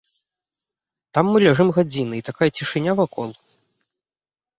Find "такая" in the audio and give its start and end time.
2.31-2.47